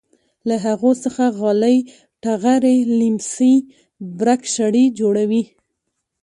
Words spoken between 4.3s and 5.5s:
شړۍ جوړوي.